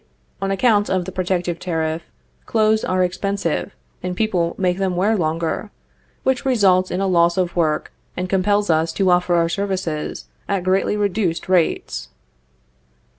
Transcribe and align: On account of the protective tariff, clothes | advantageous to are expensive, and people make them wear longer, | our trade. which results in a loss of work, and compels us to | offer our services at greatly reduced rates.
On 0.41 0.49
account 0.49 0.89
of 0.89 1.05
the 1.05 1.11
protective 1.11 1.59
tariff, 1.59 2.01
clothes 2.47 2.81
| 2.83 2.83
advantageous 2.83 2.87
to 2.87 2.87
are 2.87 3.03
expensive, 3.03 3.71
and 4.01 4.17
people 4.17 4.55
make 4.57 4.79
them 4.79 4.95
wear 4.95 5.15
longer, 5.15 5.47
| 5.55 5.55
our 5.57 5.61
trade. 5.65 5.71
which 6.23 6.43
results 6.43 6.89
in 6.89 7.01
a 7.01 7.05
loss 7.05 7.37
of 7.37 7.55
work, 7.55 7.91
and 8.17 8.27
compels 8.27 8.71
us 8.71 8.91
to 8.93 9.11
| 9.11 9.11
offer 9.11 9.35
our 9.35 9.47
services 9.47 10.25
at 10.49 10.63
greatly 10.63 10.97
reduced 10.97 11.47
rates. 11.47 12.09